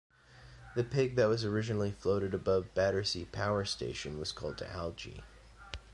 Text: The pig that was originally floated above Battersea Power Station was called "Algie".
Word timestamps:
The 0.75 0.83
pig 0.83 1.15
that 1.17 1.29
was 1.29 1.45
originally 1.45 1.91
floated 1.91 2.33
above 2.33 2.73
Battersea 2.73 3.25
Power 3.25 3.65
Station 3.65 4.17
was 4.17 4.31
called 4.31 4.59
"Algie". 4.63 5.21